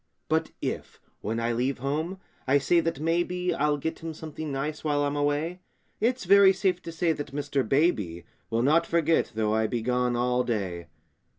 But 0.29 0.49
if, 0.63 0.99
when 1.19 1.39
I 1.39 1.51
leave 1.53 1.77
home, 1.77 2.19
I 2.47 2.57
say 2.57 2.79
that 2.79 2.99
maybe 2.99 3.53
I'll 3.53 3.77
get 3.77 3.99
him 3.99 4.15
something 4.15 4.51
nice 4.51 4.83
while 4.83 5.03
I'm 5.05 5.15
away, 5.15 5.59
It's 5.99 6.23
very 6.25 6.53
safe 6.53 6.81
to 6.81 6.91
bet 6.91 7.17
that 7.17 7.35
Mr. 7.35 7.61
Baby 7.69 8.25
Will 8.49 8.63
not 8.63 8.87
forget, 8.87 9.31
though 9.35 9.53
I 9.53 9.67
be 9.67 9.83
gone 9.83 10.15
all 10.15 10.43
day. 10.43 10.87